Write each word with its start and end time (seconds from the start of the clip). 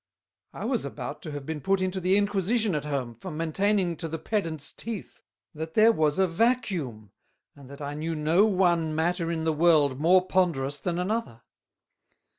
I 0.51 0.65
was 0.65 0.83
about 0.83 1.21
to 1.21 1.31
have 1.33 1.45
been 1.45 1.61
put 1.61 1.79
into 1.79 1.99
the 1.99 2.17
Inquisition 2.17 2.73
at 2.73 2.85
home, 2.85 3.13
for 3.13 3.29
maintaining 3.29 3.95
to 3.97 4.07
the 4.07 4.17
Pedants 4.17 4.71
Teeth, 4.71 5.21
That 5.53 5.75
there 5.75 5.91
was 5.91 6.17
a 6.17 6.25
Vacuum, 6.27 7.11
and 7.55 7.69
that 7.69 7.81
I 7.81 7.93
knew 7.93 8.15
no 8.15 8.43
one 8.45 8.95
matter 8.95 9.31
in 9.31 9.43
the 9.43 9.53
World 9.53 9.99
more 9.99 10.25
Ponderous 10.25 10.79
than 10.79 10.97
another." 10.97 11.43